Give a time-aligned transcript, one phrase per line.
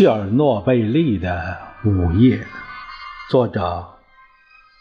[0.00, 2.42] 切尔诺贝利的午夜，
[3.28, 3.86] 作者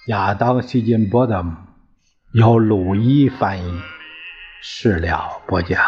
[0.07, 1.57] 亚当·希金波德姆，
[2.31, 3.81] 由鲁伊翻译，
[4.61, 5.83] 事了播讲。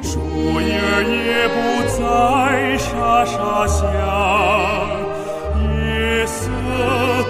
[0.00, 0.20] 树
[0.60, 3.90] 叶也不再沙沙响，
[5.60, 6.52] 夜色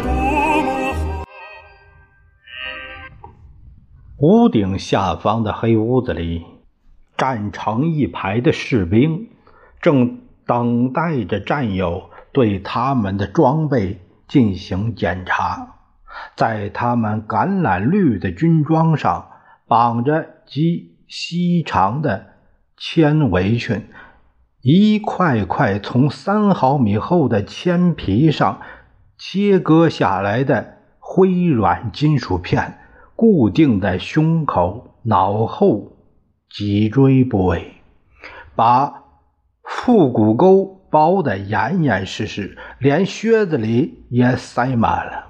[0.02, 0.12] 多
[0.62, 1.24] 么好。
[4.18, 6.44] 屋顶下方的黑屋子里。
[7.20, 9.28] 站成一排的士兵
[9.82, 15.74] 正等待着战友对他们的装备进行检查。
[16.34, 19.32] 在他们橄榄绿的军装上
[19.68, 22.28] 绑着极细长的
[22.78, 23.84] 铅围裙，
[24.62, 28.62] 一块块从三毫米厚的铅皮上
[29.18, 32.78] 切割下来的灰软金属片，
[33.14, 35.98] 固定在胸口、脑后。
[36.50, 37.74] 脊椎部位，
[38.56, 39.04] 把
[39.62, 45.28] 腹股沟包得严严实实，连靴子里也塞满了。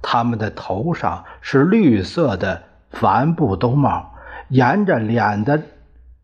[0.00, 4.14] 他们的头上是绿色的帆布兜帽，
[4.48, 5.62] 沿着脸的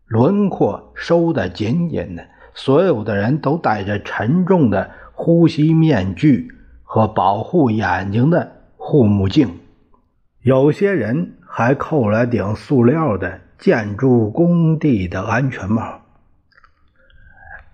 [0.07, 2.25] 轮廓收得紧紧的。
[2.55, 6.51] 所有的人都戴着沉重的呼吸面具
[6.83, 9.59] 和保护眼睛的护目镜，
[10.41, 13.41] 有些人还扣了顶塑料的。
[13.57, 16.01] 建筑工地的安全帽，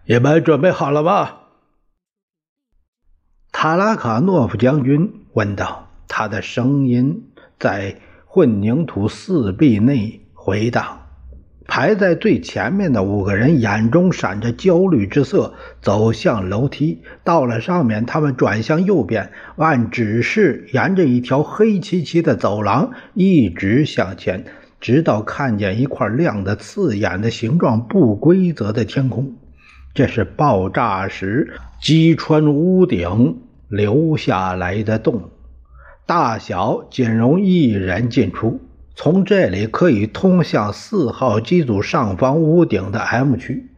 [0.06, 1.38] 你们准备好了吗？
[3.52, 5.88] 塔拉卡诺夫将军问道。
[6.14, 10.98] 他的声音在混凝土四壁内回荡。
[11.68, 17.02] 排在最前面的五个人眼中闪着焦虑之色，走向楼梯。
[17.24, 24.44] 到了上面，他们转向右边，按指示沿着一条黑漆漆的走廊一直向前。
[24.82, 29.36] 直到看见一块亮得刺眼的、形状不规则的天空，
[29.94, 33.38] 这是爆炸时击穿屋顶
[33.69, 35.30] 留下来的洞，
[36.08, 38.59] 大小仅容一人进出。
[38.96, 43.69] 从这里可以通向四号机组上方屋顶的 M 区。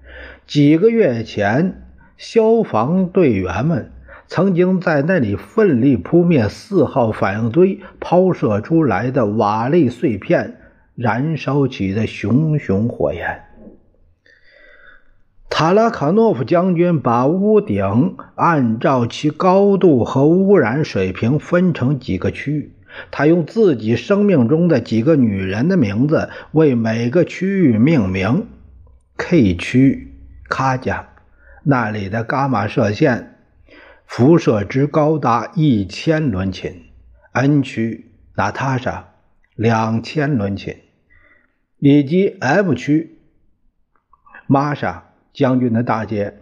[0.48, 1.84] 几个月前，
[2.18, 3.92] 消防队员们
[4.28, 10.58] 曾经在那里奋力扑灭四号反应堆抛射出来的瓦砾碎片。
[10.96, 13.44] 燃烧起的熊熊火焰。
[15.50, 22.76] 塔拉卡诺夫将军把屋顶按照其高度和污染水平分成几个区域。
[23.10, 28.46] 他用自己生命中的几个女人的名字为每个区域命名
[29.18, 30.14] ：K 区
[30.48, 31.10] 卡加，
[31.64, 33.40] 那里的伽马射线
[34.06, 36.84] 辐射值高达一千伦琴
[37.32, 39.10] ；N 区娜塔莎。
[39.56, 40.76] 两千伦琴，
[41.86, 43.18] 以及 F 区
[44.48, 46.38] 玛莎将军的大街，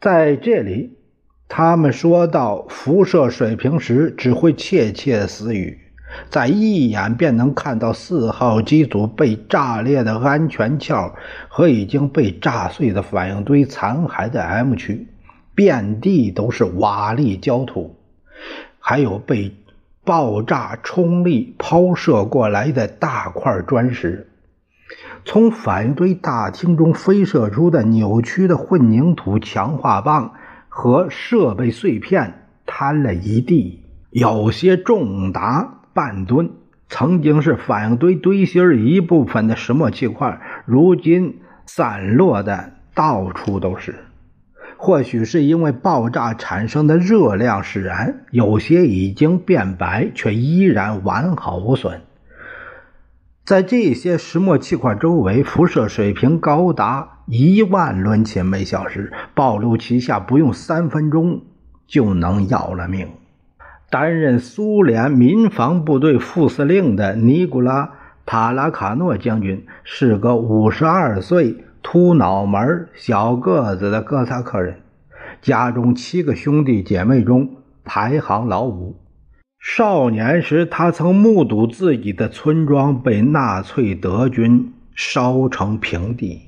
[0.00, 0.96] 在这里，
[1.48, 5.80] 他们说到辐射水平时只会窃窃私语。
[6.30, 11.12] 在一眼便能看到四号机组被炸裂的安全壳
[11.48, 15.08] 和已经被炸碎的反应堆残骸的 M 区，
[15.56, 17.96] 遍地都是瓦砾焦土，
[18.78, 19.52] 还有被。
[20.04, 24.31] 爆炸冲力抛射过来的大块砖石，
[25.24, 30.34] 从反应堆大厅中飞射出的扭曲的混凝土强化棒
[30.68, 36.50] 和设备碎片摊了一地，有些重达半吨，
[36.88, 43.94] 曾经是反应堆堆芯一部分的石墨气块，如今散落的到处都是。
[44.76, 52.00] 或许是因为爆炸产生的热量使然，有些已经变白，却依然完好无损。
[53.44, 61.42] 在这些石墨气块周围，辐射水平高达一万伦琴每小时，暴露其下不用三分钟
[61.86, 63.08] 就能要了命。
[63.90, 67.86] 担任苏联民防部队副司令的尼古拉·
[68.24, 71.64] 塔拉卡诺将军是个五十二岁。
[71.84, 74.82] 秃脑门、小个子的哥萨克人，
[75.40, 79.01] 家中七个兄弟姐妹中排行老五。
[79.64, 86.40] 少年时，他曾目睹自己的村庄被纳粹德军烧成平地。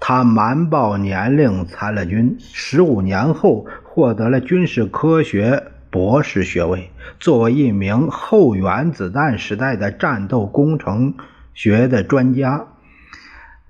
[0.00, 6.88] 他瞒报年龄参了军，十五年后获得了军事科学博士学位。
[7.20, 11.12] 作为一名后原子弹时代的战斗工程
[11.52, 12.68] 学的专家。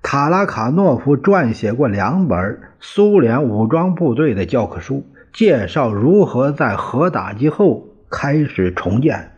[0.01, 9.31] 塔拉卡诺夫撰写过两本苏联武装部队的教科书，介绍如何在核打击后开始重建。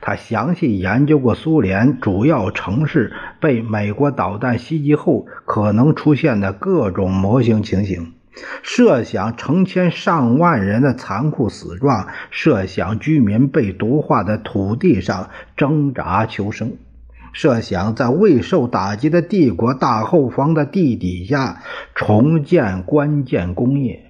[0.00, 0.16] 他。
[0.16, 8.12] 详细研究过苏联主要城市被美国导弹袭击后可能出现的各种模型情形，
[8.62, 16.72] 设想成千上万人的残酷死状，设想居民被毒化的土地上挣扎求生，
[17.32, 21.62] 设想在未受打击的帝国大后方的地底下
[21.94, 24.07] 重建关键工业。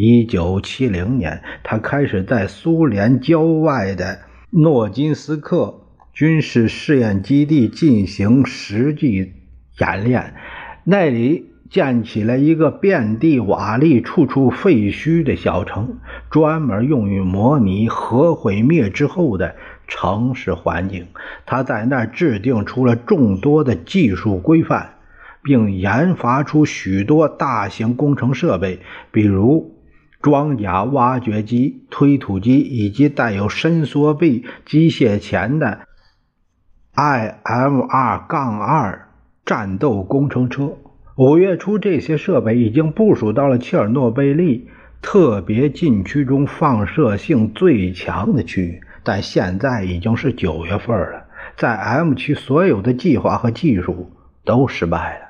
[0.00, 5.80] 一九七零年，他开始在苏联郊外的诺金斯克
[6.12, 9.32] 军事试验基地进行实际
[9.80, 10.34] 演练。
[10.84, 15.98] 那里建起了一个遍地瓦砾、处处废墟的小城，
[16.30, 19.56] 专门用于模拟核毁灭之后的
[19.88, 21.08] 城市环境。
[21.44, 24.90] 他在那儿制定出了众多的技术规范，
[25.42, 28.78] 并研发出许多大型工程设备，
[29.10, 29.74] 比如。
[30.20, 35.80] 装甲挖掘机、推土机以及带有伸缩臂机械钳的
[36.94, 38.98] IMR-2
[39.46, 40.76] 战斗工程车。
[41.16, 44.68] 五月初，这些设备已经部署到了切尔诺贝利
[45.00, 51.26] 特别禁区中放射性最强的区域，但现在已经是九月份了，
[51.56, 54.10] 在 M 区所有的计划和技术
[54.44, 55.27] 都失败了。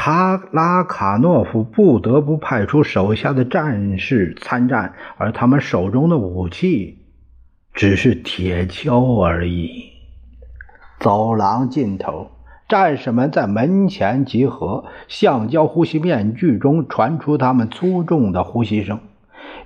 [0.00, 7.04] 塔拉卡诺夫不得不派出手下的战士参战，而他们手中的武器
[7.74, 9.90] 只是铁锹而已。
[11.00, 12.30] 走廊尽头，
[12.68, 19.00] 战士们在门前集合，橡胶呼吸面具中传出他们粗重的呼吸声。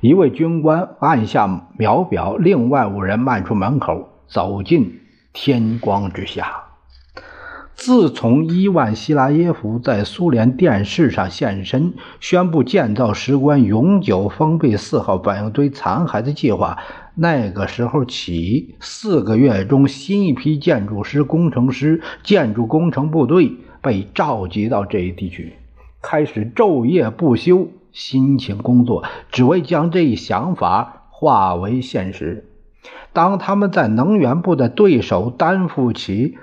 [0.01, 4.99] 一位军官按下秒表，另外五人迈出门口，走进
[5.35, 6.62] 天光之下。
[7.75, 16.79] 自从伊万·希拉耶夫在苏联电视上现身，宣布建造石棺永久封闭四号反应堆残骸的计划，
[17.17, 25.55] 那个时候起，四个月中，新一批建筑师、工程师、建筑工程部队被召集到这一地区，
[26.01, 29.03] 开始昼夜不休、辛勤工作，
[29.33, 32.45] 只为将这一想法化为现实。
[33.13, 36.37] 当他们在能源部的对手担负起。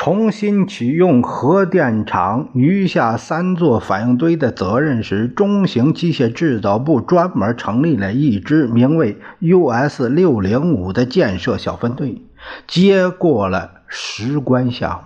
[0.00, 12.22] 重新启用核电厂余下三座反应堆的责任时，中型机械制造部专门成立了一支名为 US 六零五的建设小分队，
[12.68, 15.00] 接过了石棺项目。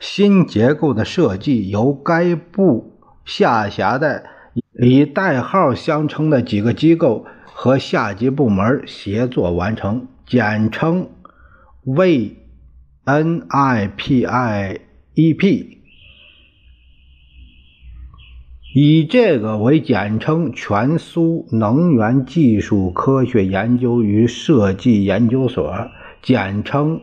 [0.00, 4.24] 新结构的设计由该部下辖的
[4.78, 7.24] 以代号相称的几个机构
[7.54, 11.08] 和下级部门协作完成，简称
[11.84, 12.42] 为。
[13.06, 14.36] NIPIEP
[18.74, 25.88] 以这个为简称，全苏能源技术科学研究与设计研究所，
[26.20, 27.00] 简称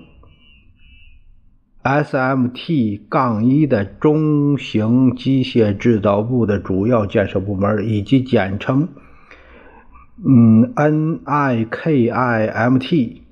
[1.83, 8.89] SMT- 杠一的中型机械制造部的主要建设部门，以及简称
[10.23, 10.75] 嗯
[11.25, 13.22] NIKIMT。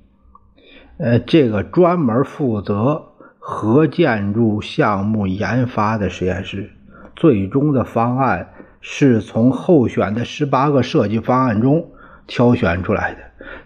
[1.02, 3.06] 呃，这个专门负责
[3.40, 6.70] 核建筑项目研发的实验室，
[7.16, 8.50] 最终的方案
[8.80, 11.90] 是从候选的十八个设计方案中
[12.28, 13.18] 挑选出来的。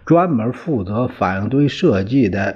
[0.03, 2.55] 专门负责反应堆设计的，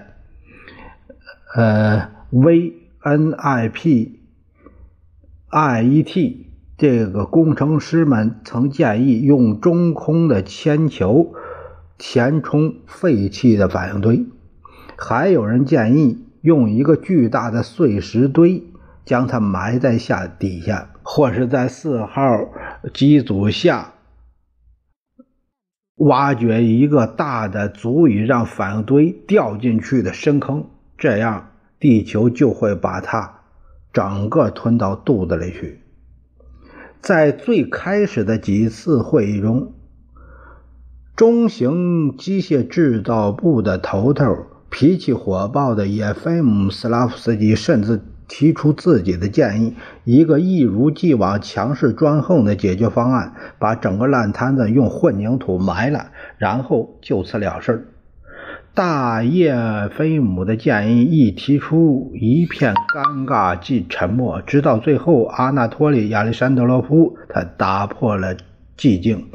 [1.55, 4.09] 呃，VNIP
[5.51, 6.37] IET
[6.79, 11.35] 这个工程师们曾建议用中空的铅球
[11.99, 14.25] 填充废弃的反应堆。
[15.03, 18.63] 还有人建议用一个巨大的碎石堆
[19.03, 22.21] 将它埋在下底下，或是在四号
[22.93, 23.93] 机组下
[25.95, 30.67] 挖掘一个大的足以让反应堆掉进去的深坑，
[30.99, 33.39] 这样地球就会把它
[33.91, 35.81] 整个吞到肚子里去。
[37.01, 39.73] 在最开始的几次会议中，
[41.15, 44.45] 中型机械制造部的头头。
[44.71, 49.75] 脾气火爆的叶菲姆斯拉夫斯基甚至提出自己的建议：
[50.05, 57.89] 一个一如既往强势专横的解决方案，把整个烂摊子用混凝土埋了，然后就此了事。
[58.73, 59.53] 大叶
[59.89, 68.37] 菲姆的建议一提出，一片尴尬即沉默，直到最后，阿纳托利亚历山德罗夫他打破了
[68.77, 69.27] 寂静。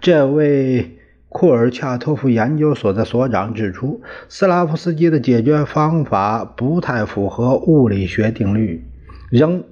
[0.00, 0.99] 这位。
[1.30, 8.84] 库尔恰托夫研究所的所长指出，斯拉夫斯基的解决方法不太符合物理学定律。
[9.30, 9.62] 仍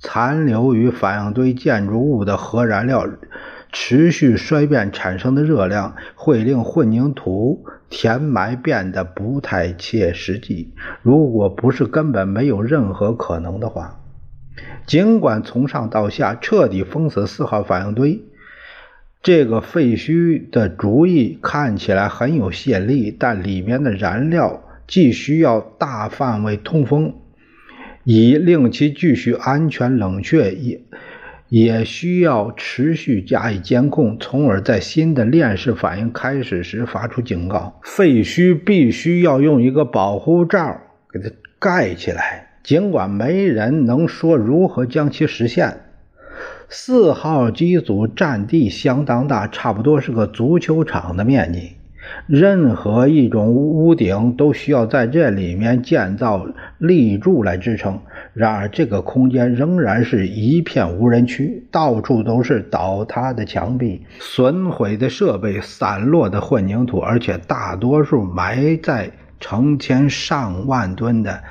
[0.00, 3.06] 残留于反应堆建筑物的核燃料
[3.72, 10.74] 持续衰变产生的热量会令混凝土填埋变得不太切实际。
[11.02, 14.00] 如果不是根本没有任何可能的话，
[14.84, 18.20] 尽管从上到下彻底封死四号反应堆，
[19.24, 27.14] 这个废墟的主意看起来很有吸引力，但里面的燃料既需要大范围通风，
[28.04, 30.80] 以令其继续安全冷却，也。
[31.48, 37.80] 也需要持续加以监控，从而在新的链式反应开始时发出警告。
[37.84, 40.80] 废墟必须要用一个保护罩
[41.12, 45.83] 给它盖起来，尽管没人能说如何将其实现。
[46.68, 51.72] 四号机组占地相当大，差不多是个足球场的面积。
[52.26, 56.46] 任何一种屋顶都需要在这里面建造
[56.76, 57.98] 立柱来支撑。
[58.34, 69.10] 然而，这个空间仍然是一片无人区，到处都是倒塌的墙壁、损毁的设备、散落的混凝土，而且大多数埋在
[69.40, 71.42] 成千上万吨的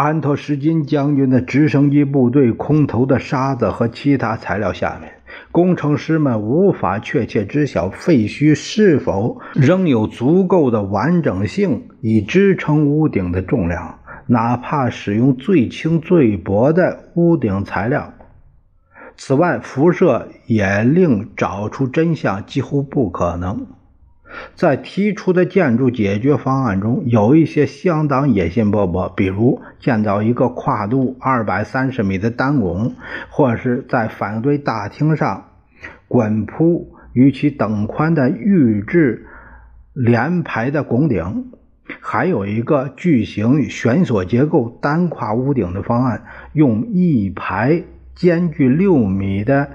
[0.00, 5.10] 安托什金将军的直升机部队空投的沙子和其他材料下面。
[5.50, 18.14] 工程师们无法确切知晓废墟是否仍有足够的完整性以支撑屋顶的重量，哪怕使用最轻最薄的屋顶材料。
[19.16, 23.66] 此外，辐射也令找出真相几乎不可能。
[24.54, 32.94] 在提出的建筑解决方案中，有一些相当野心勃勃，比如建造一个跨度二百三十米的单拱，
[33.30, 35.44] 或是在反对大厅上
[36.06, 39.26] 滚铺与其等宽的预制
[39.94, 41.52] 连排的拱顶。
[42.00, 47.82] 还有一个巨型悬索结构单跨屋顶的方案，用一排
[48.14, 49.70] 间距六米的。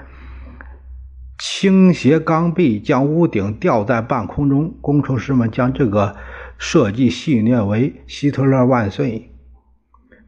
[1.63, 6.17] 倾斜钢壁将屋顶吊在半空中，工程师们将这个
[6.57, 9.29] 设计戏谑为“希特勒万岁”。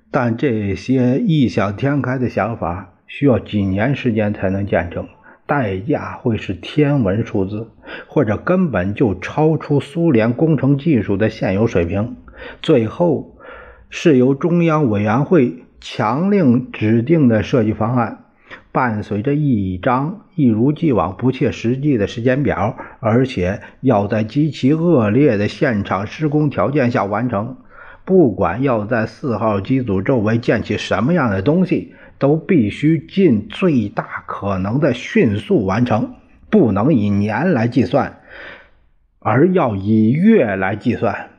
[0.10, 5.10] 但这些异想天开的想法需要几年时间才能建成，
[5.46, 7.70] 代价会是天文数字，
[8.08, 12.16] 或者根本就超出苏联工程技术的现有水平。
[12.62, 13.36] 最后
[13.90, 18.22] 是由中央委员会强令指定的设计方案。
[18.76, 27.56] 伴随着一张一如既往不切实际的时间表，而且要在极其恶劣的现场施工条件下完成。
[28.04, 36.16] 不管要在四号机组周围建起什么样的东西，都必须尽最大可能的迅速完成，
[36.50, 38.20] 不能以年来计算，
[39.20, 41.30] 而要以月来计算。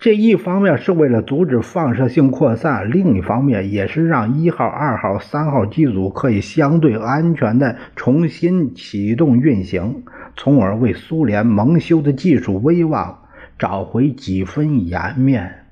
[0.00, 10.04] 这一方面是为了阻止放射性扩散，另一方面也是让一号、二号、三号机组可以相对安全地重新启动运行，
[10.36, 13.24] 从而为苏联蒙羞的技术威望
[13.58, 15.64] 找回几分颜面。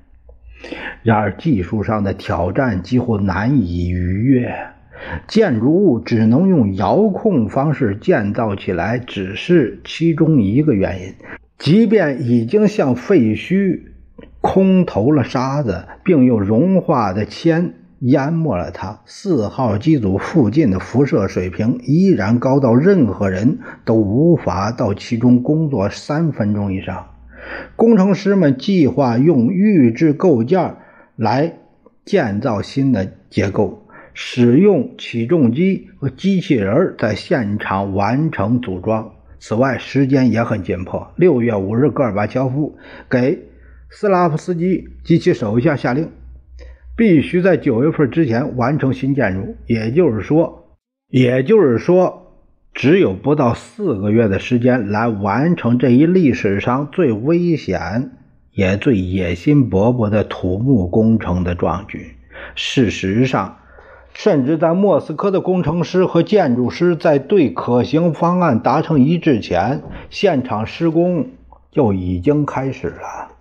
[1.03, 4.53] 然而，技术上的挑战几乎难以逾越，
[5.25, 11.13] 建筑物只能用遥控方式建造起来，只是其中一个原因。
[11.57, 13.83] 即便已经向废墟。
[14.41, 19.01] 空投了沙子，并用融化的铅淹没了它。
[19.05, 27.07] 四号机组附近的辐射水平依然高到任何人都无法到其中工作三分钟以上。
[27.75, 30.75] 工程师们计划用预制构件
[31.15, 31.53] 来
[32.05, 39.11] 建造新的结构，使用起重机和机器人在现场完成组装。
[39.39, 41.11] 此外，时间也很紧迫。
[41.15, 42.77] 六月五日，戈尔巴乔夫
[43.09, 43.39] 给。
[43.89, 46.11] 斯拉夫斯基及其手下下令，
[46.95, 49.55] 必须在九月份之前完成新建筑。
[49.65, 50.77] 也就是说，
[51.09, 52.33] 也就是说，
[52.73, 58.11] 只有不到四个月的时间来完成这一历史上最危险
[58.51, 62.15] 也最野心勃勃的土木工程的壮举。
[62.55, 63.57] 事实上，
[64.13, 71.29] 甚至在莫斯科的工程师和建筑师在对可行方案达成一致前，现场施工
[71.71, 73.36] 就已经开始了。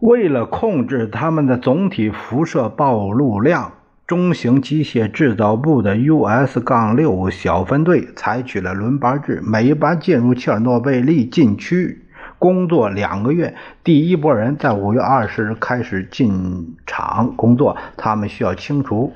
[0.00, 3.72] 为了控制他们的总体辐射暴露量，
[4.06, 12.04] 中型机械制造部的 US 杠6小分队采取了轮班制，每一班进入切尔诺贝利禁区
[12.38, 13.56] 工作两个月。
[13.82, 19.12] 第一波人在5月20日开始进场工作，他们需要清除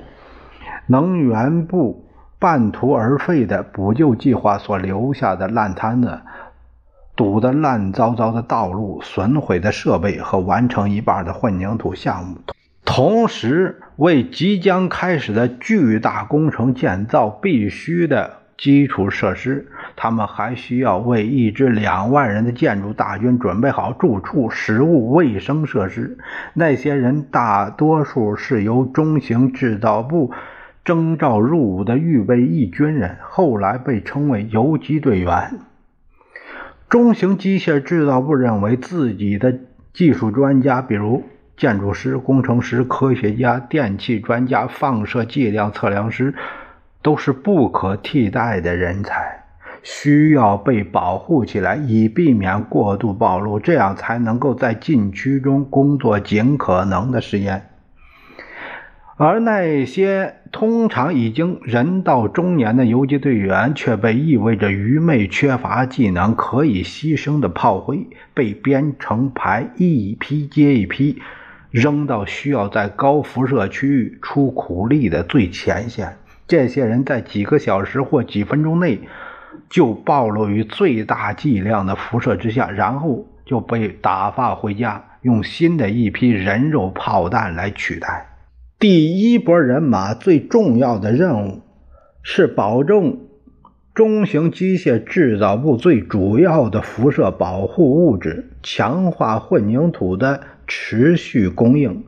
[0.87, 2.09] 能源部
[2.39, 6.19] 半途而废的补救计划所留下的烂摊子。
[7.15, 12.37] 堵得烂糟糟的道路、损毁的设备和完成一半的混凝土项目。
[12.85, 19.67] 同时为即将开始的巨大工程建造必须的基础设施。
[19.95, 26.17] 他们还需要为一支两万人的建筑大军准备好住处、食物、卫生设施。
[26.53, 30.31] 那些人大多数是由中型制造部
[30.83, 35.59] 征召入伍的预备役军人，后来被称为游击队员。
[36.93, 39.57] 中型机械制造部认为自己的
[39.93, 41.23] 技术专家，比如
[41.57, 46.35] 建筑师、工程师、科学家、电气专家、放射剂量测量师，
[47.01, 49.43] 都是不可替代的人才。
[49.81, 57.69] 需要被保护起来，以避免过度暴露，这样才能够在禁区中工作尽可能的时间。
[59.17, 71.21] 而那些通常已经人到中年的游击队员，却被意味着愚昧、缺乏技能、可以牺牲的炮灰，被编成排，一批接一批，
[71.71, 76.15] 扔到需要在高辐射区域出苦力的最前线。
[76.47, 79.01] 这些人在几个小时或几分钟内。
[79.69, 88.32] 就暴露于最大剂量的辐射之下，然后就被打发回家，用新的一批人肉炮弹来取代。
[88.83, 91.61] 第一波人马最重要的任务
[92.21, 93.17] 是保证
[93.93, 102.03] 中型机械制造部最主要的辐射保护物质——强化混凝土的持续供应。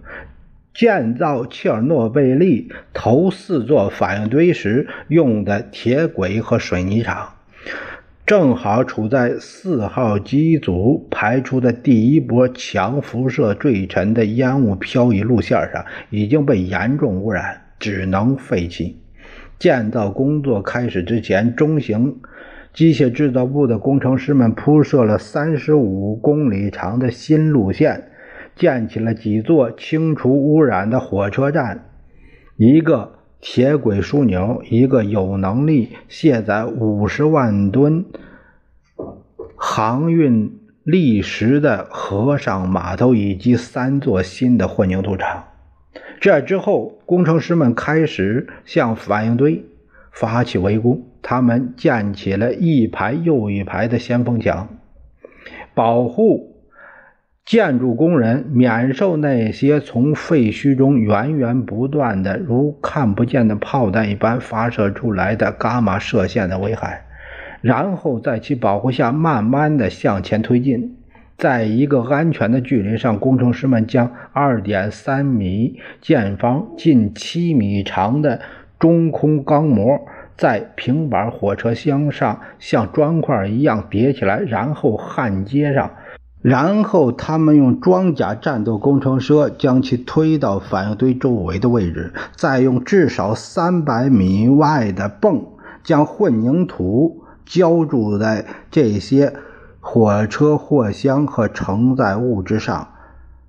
[0.73, 7.34] 建造切尔诺贝利头四座反应堆时用的铁轨和水泥厂。
[8.25, 18.99] 正好处在四号机组排出的第一波强辐射坠尘的烟雾漂移路线上，已经被严重污染，只能废弃。
[19.59, 22.17] 建造工作开始之前，中型
[22.73, 28.05] 机械制造部的工程师们铺设了三十五公里长的新路线，
[28.55, 31.85] 建起了几座清除污染的火车站，
[32.57, 33.11] 一个。
[33.47, 38.03] 铁轨枢纽，一个有能力卸载五十万吨
[39.55, 45.43] 航运砾石的河上码头，以及三座新的混凝土厂。
[46.19, 49.63] 这之后，工程师们开始向反应堆
[50.11, 54.67] 发起围攻，他们建起了一排又一排的先锋墙，
[55.75, 56.54] 保护。
[57.45, 67.05] 建筑工人免受那些从废墟中源源不断的、如看不见的炮弹一般发射出来的伽马射线的危害，
[67.61, 70.97] 然后在其保护下慢慢的向前推进。
[71.37, 78.41] 在一个安全的距离上，工程师们将2.3米见方、近7米长的
[78.79, 79.99] 中空钢模
[80.35, 85.91] 在平板火车厢上像砖块一样叠起来，然后焊接上。
[86.47, 95.43] 然后，他们用装甲战斗工程车将其推到反应堆周围的位置，再用至少三百米外的泵
[95.83, 99.33] 将混凝土浇筑在这些
[99.79, 102.89] 火车货箱和承载物之上。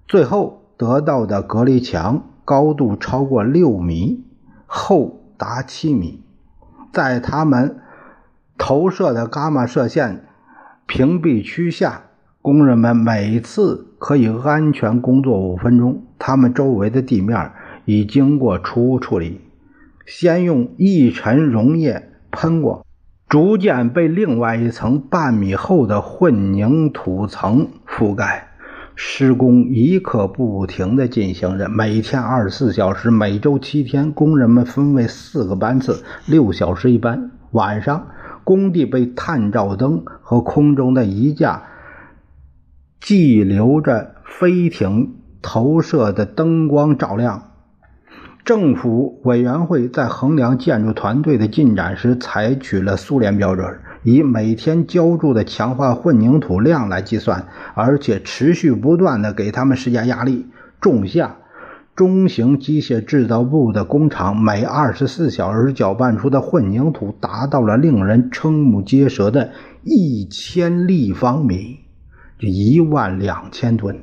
[0.09, 4.25] 最后得到的隔离墙高度超过六米，
[4.65, 6.23] 厚达七米，
[6.95, 7.79] 在他们
[8.57, 10.25] 投射的伽马射线
[10.87, 12.05] 屏蔽区下。
[12.47, 16.05] 工人们每次可以安全工作五分钟。
[16.17, 17.51] 他们周围的地面
[17.85, 19.41] 已经过除污处理，
[20.07, 22.87] 先用一沉溶液喷过，
[23.29, 28.47] 逐渐被另外一层半米厚的混凝土层覆盖。
[28.95, 34.13] 施工一刻不停地进行着，每天二十四小时，每周七天。
[34.13, 37.33] 工人们分为四个班次，六小时一班。
[37.51, 38.07] 晚上，
[38.45, 41.65] 工地被探照灯和空中的一架。
[43.01, 47.51] 既留着飞艇投射的灯光照亮。
[48.45, 60.47] 政府委员会在衡量建筑团队的进展时，采取了苏联标准，以每天浇筑的强化混凝土量来计算，而且持续不断地给他们施加压力。
[60.81, 61.39] 仲夏，
[61.97, 69.51] 中型机械制造部的工厂每二十四小时搅拌出的混凝土达到了令人瞠目结舌的
[69.83, 71.86] 一千立方米。
[72.39, 73.99] 一万两千吨，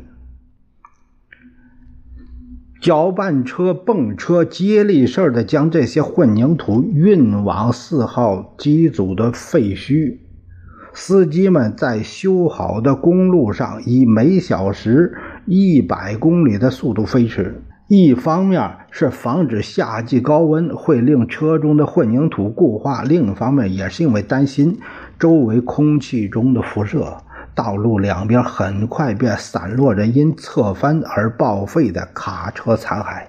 [2.81, 10.17] 搅拌车、泵车接力式的将这些混凝土运往四号机组的废墟。
[10.95, 15.15] 司机们在修好的公路上以每小时
[15.45, 24.79] 一百公里的速度飞驰，一方面是防止夏季高温会令车中的混凝土固化，另一方面也是因为担心
[25.19, 27.22] 周围空气中的辐射。
[27.55, 33.23] 道路两边很快便散落着因侧翻而报废的卡车残骸。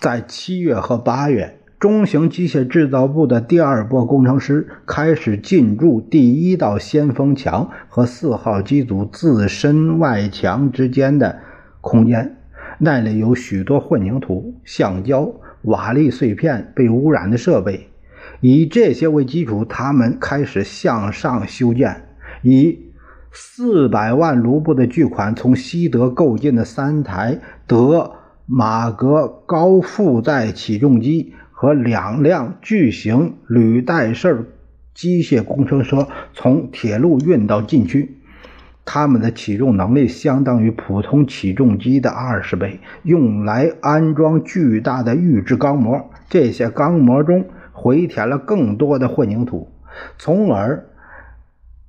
[0.00, 11.38] 在七月和八月，中型机械制造部的第二波工程师开始进驻第一道先锋墙和四号机组自身外墙之间的
[11.80, 12.36] 空间，
[12.78, 15.30] 那里有许多混凝土、橡胶、
[15.62, 17.88] 瓦砾碎片被污染的设备。
[18.40, 22.07] 以这些为基础，他们开始向上修建。
[22.42, 22.92] 以
[23.30, 28.12] 四百万卢布的巨款从西德购进的三台德
[28.46, 34.52] 马格高负载起重机和两辆巨型履带式
[34.94, 38.16] 机械工程车从铁路运到禁区，
[38.84, 46.10] 它们的起重能力相当于普通起重机的二十倍，用来安装巨大的预制钢模。
[46.28, 47.44] 这些钢模中。
[47.80, 49.68] 回填了更多的混凝土，
[50.18, 50.87] 从而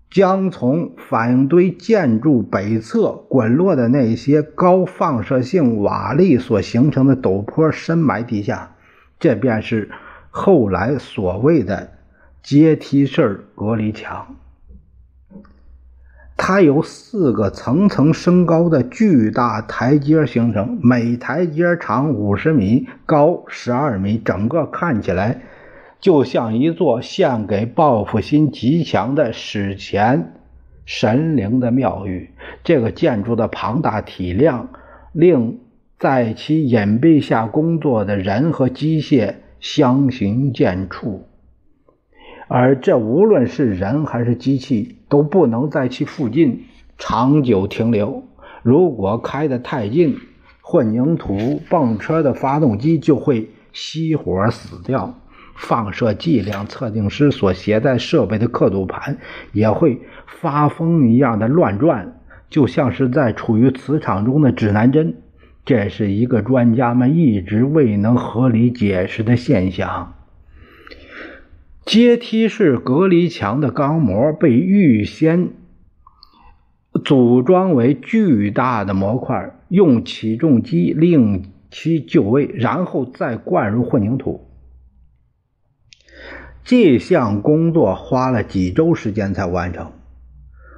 [0.10, 8.76] 将从反应堆建筑北侧滚落的那些高放射性瓦砾所形成的陡坡深埋地下。
[9.20, 9.92] 这便是
[10.30, 11.92] 后来所谓的
[12.42, 14.36] 阶梯式隔离墙。
[16.42, 25.42] 它由四个层层升高的巨大台阶形成，每台阶长五十米，高十二米，整个看起来。
[26.00, 30.34] 就像一座献给报复心极强的史前
[30.86, 32.30] 神灵的庙宇，
[32.64, 34.70] 这个建筑的庞大体量
[35.12, 35.60] 令
[35.98, 41.20] 在其隐蔽下工作的人和机械相形见绌，
[42.48, 46.64] 而这无论是人还是机器都不能在其附近
[46.98, 48.24] 长久停留。
[48.64, 50.18] 如果开得太近，
[50.62, 55.14] 混凝土泵车的发动机就会熄火死掉。
[55.60, 59.18] 放射剂量测定师所携带设备的刻度盘
[59.52, 65.18] 也会发疯一样的乱转，就像是在处于磁场中的指南针。
[65.66, 70.16] 这是一个专家们一直未能合理解释的现象。
[71.86, 75.50] 阶梯式隔离墙的钢模被预先
[77.04, 84.49] 组装为巨大的模块，用起重机令其就位，然后再灌入混凝土。
[86.70, 89.92] 这项工作花了几周时间才完成。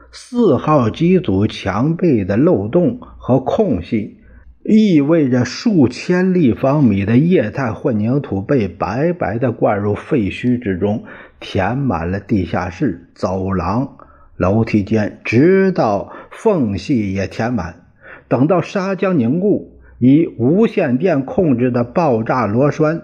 [0.10, 4.22] 四号机组墙壁的漏洞和空隙，
[4.64, 11.04] 意味着数千立方米的液态混凝土被白白地灌入废墟之中，
[11.42, 13.98] 填满了地下室、走廊、
[14.38, 17.88] 楼梯间，直到缝隙也填满。
[18.30, 23.02] 等到砂浆凝固，以无线电控制的爆炸螺栓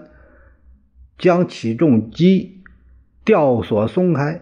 [1.18, 2.54] 将起重机。
[3.28, 4.40] 吊索松开，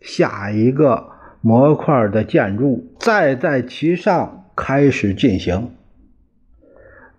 [0.00, 1.08] 下一个
[1.40, 5.72] 模块的建筑再在其上开始进行，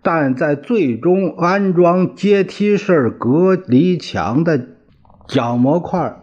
[0.02, 4.66] 但在最终安装阶梯式隔离墙的
[5.28, 6.16] 角模块，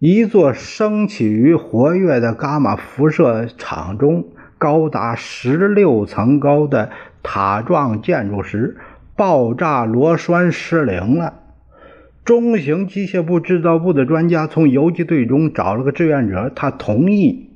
[0.00, 4.24] 一座升起于活跃的伽马辐射场中、
[4.58, 6.90] 高达十六层高的
[7.22, 8.76] 塔状建筑时，
[9.14, 11.34] 爆炸螺栓失灵了。
[12.24, 17.50] 中型机械部制造部的专家从游击队中找了个志愿者，他同意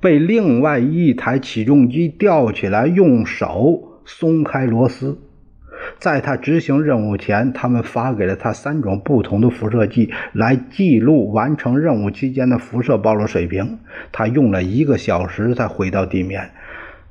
[0.00, 5.18] 被另外一台起重机吊起来，用手松开螺丝。
[5.98, 13.80] 在他执行任务前，他们发给了他三种不同的辐射剂来记录完成任务期间的辐射暴露水平。
[14.12, 16.52] 他用了一个小时才回到地面，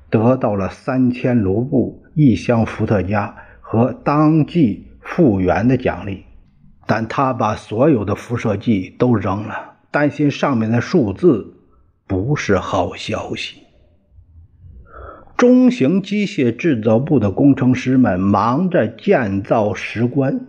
[0.09, 6.23] 得到了三千卢布、一箱伏特加和当即复原的奖励。
[6.85, 11.53] 但他把所有的辐射剂都扔了，担心上面的数字
[12.05, 13.61] 不是好消息。
[15.37, 20.39] 中型机械制造部的工程师们忙着建造石棺，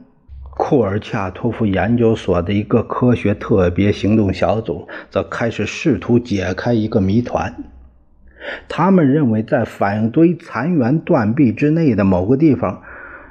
[0.56, 7.54] 库尔恰托夫研究所的一个科学特别行动小组则开始试图解开一个谜团。
[8.68, 12.82] 他们认为，在反应堆残垣断壁之内的某个地方。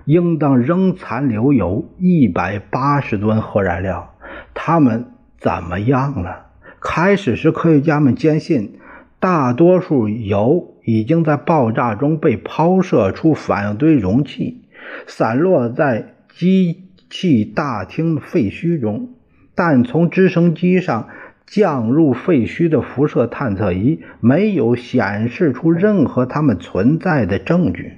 [0.06, 4.16] 应当仍残留有一百八十吨核燃料，
[4.54, 5.06] 它们
[5.40, 6.48] 怎么样了？
[6.82, 8.80] 开始时，科学家们坚信
[9.20, 14.64] 大多数油已经在爆炸中被抛射出反应堆容器，
[15.08, 19.10] 散落在机器大厅废墟中。
[19.56, 21.08] 但从直升机上
[21.46, 27.94] 降入废墟的辐射探测仪没有显示出任何它们存在的证据。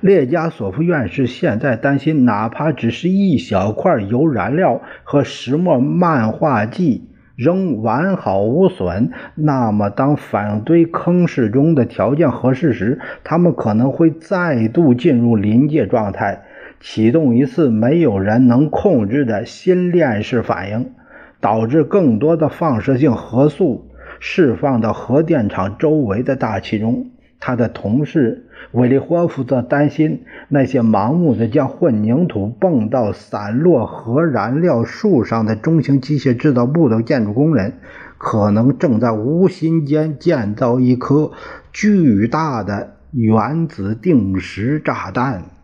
[0.00, 16.44] 列加索夫院士现在担心，哪怕只是一小块铀燃料和石墨漫画剂仍完好无损，那么当反应堆坑室中的条件合适时，他们可能会再度进入临界状态，
[16.80, 20.92] 启动一次没有人能控制的新链式反应，
[21.40, 27.10] 导致更多的放射性核素释放到核电厂周围的大气中。
[27.40, 28.44] 他的同事。
[28.72, 37.74] 韦利霍夫则担心，那些盲目的将混凝土泵到散落核燃料树上的中型机械制造部的建筑工人，
[38.18, 41.32] 可能正在无心间建造一颗
[41.72, 45.57] 巨大的原子定时炸弹。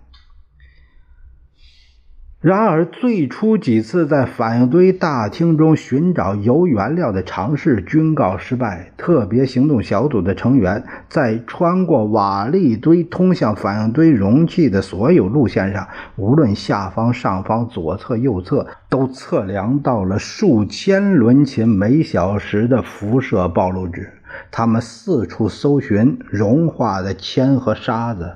[2.44, 8.92] 然而，最初几次在反应堆大厅中寻找铀原料的尝试均告失败。
[8.98, 24.12] 特别行动小组的成员在穿过瓦砾堆通向反应堆容器的所有路线上，无论下方、上方、左侧、右侧，都测量到了数千伦琴每小时的辐射暴露值。
[24.50, 28.34] 他们四处搜寻融化的铅和沙子。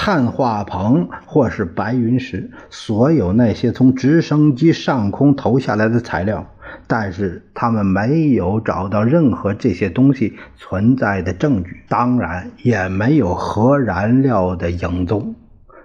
[0.00, 6.46] 碳化硼或是白云石，所有那些从直升机上空投下来的材料，
[6.86, 15.34] 但是他们没有找到任何这些东西存在的证据，当然也没有核燃料的影踪。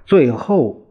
[0.05, 0.83] 最后，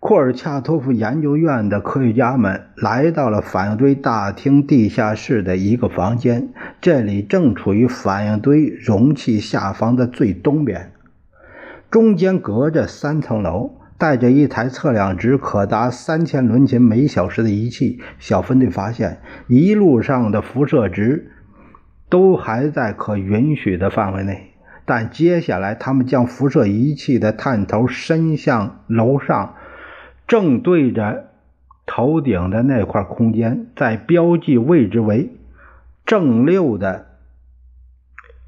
[0.00, 6.48] 库尔恰托夫研究院的科学家们来到了反应堆大厅地下室的一个房间，
[6.80, 10.90] 这里正处于反应堆容器下方的最东边。
[11.94, 18.00] 中间隔着三层楼，带着一台测量值可达三千伦琴每小时的仪器。
[18.18, 21.30] 小分队发现，一路上的辐射值
[22.08, 24.54] 都还在可允许的范围内。
[24.84, 29.54] 但接下来，他们将辐射仪器的探头伸向楼上，
[30.26, 31.26] 正对着
[31.86, 35.30] 头顶的那块空间，在标记位置为
[36.04, 37.06] 正六的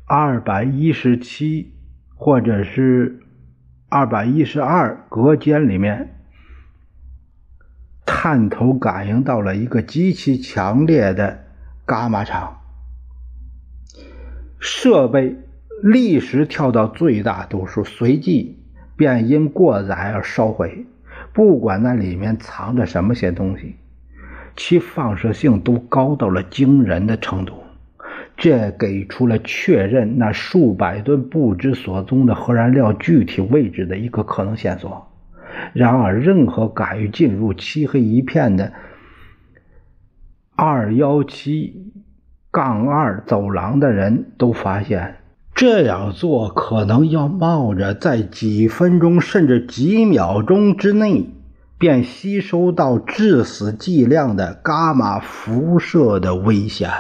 [0.05, 1.75] 二百一十七，
[2.17, 3.21] 或者是。
[3.89, 6.17] 二百一十二隔间里面，
[8.05, 11.45] 探头感应到了一个极其强烈的
[11.87, 12.61] 伽马场，
[14.59, 15.37] 设备
[15.83, 18.59] 立时跳到最大度数，随即
[18.97, 20.87] 便因过载而烧毁。
[21.33, 23.77] 不管那里面藏着什么些东西，
[24.57, 27.63] 其放射性都高到了惊人的程度。
[28.37, 35.09] 这给出了确认那数百吨不知所踪的核燃料具体位置的一个可能线索。
[35.73, 38.73] 然而，任何敢于进入漆黑一片的
[40.55, 41.93] 二幺七
[42.51, 45.17] 杠二走廊的人都发现，
[45.55, 51.31] 这样做可能要冒着在几分钟甚至几秒钟之内
[51.79, 56.91] 便吸收到致死剂量的伽马辐射的危险。